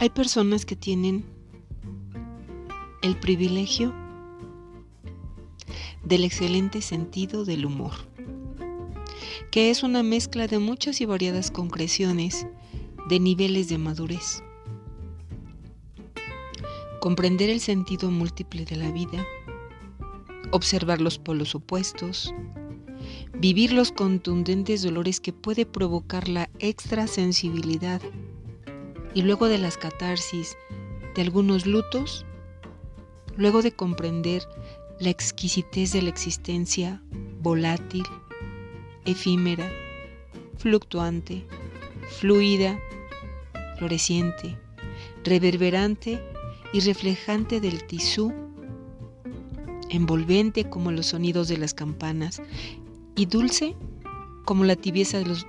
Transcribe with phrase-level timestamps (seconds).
[0.00, 1.26] Hay personas que tienen
[3.02, 3.92] el privilegio
[6.02, 7.92] del excelente sentido del humor,
[9.50, 12.46] que es una mezcla de muchas y variadas concreciones
[13.10, 14.42] de niveles de madurez.
[17.02, 19.26] Comprender el sentido múltiple de la vida,
[20.50, 22.32] observar los polos opuestos,
[23.34, 28.00] vivir los contundentes dolores que puede provocar la extrasensibilidad
[29.14, 30.56] y luego de las catarsis
[31.14, 32.24] de algunos lutos,
[33.36, 34.46] luego de comprender
[34.98, 37.02] la exquisitez de la existencia
[37.40, 38.04] volátil,
[39.04, 39.70] efímera,
[40.58, 41.46] fluctuante,
[42.18, 42.78] fluida,
[43.78, 44.58] floreciente,
[45.24, 46.22] reverberante
[46.72, 48.32] y reflejante del tisú,
[49.88, 52.40] envolvente como los sonidos de las campanas
[53.16, 53.74] y dulce
[54.44, 55.46] como la tibieza de los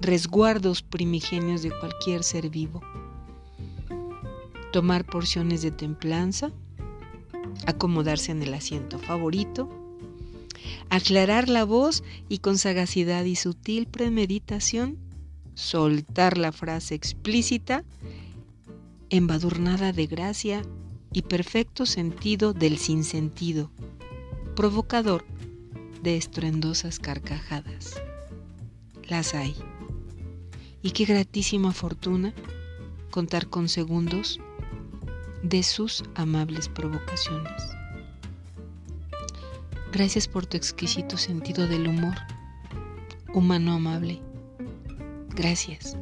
[0.00, 2.80] resguardos primigenios de cualquier ser vivo.
[4.72, 6.52] Tomar porciones de templanza,
[7.66, 9.68] acomodarse en el asiento favorito,
[10.90, 14.98] aclarar la voz y con sagacidad y sutil premeditación,
[15.54, 17.84] soltar la frase explícita,
[19.08, 20.62] embadurnada de gracia
[21.12, 23.70] y perfecto sentido del sinsentido,
[24.54, 25.24] provocador
[26.02, 28.00] de estruendosas carcajadas.
[29.08, 29.54] Las hay.
[30.82, 32.32] Y qué gratísima fortuna
[33.10, 34.40] contar con segundos
[35.42, 37.62] de sus amables provocaciones.
[39.92, 42.14] Gracias por tu exquisito sentido del humor,
[43.34, 44.20] humano amable.
[45.30, 45.96] Gracias.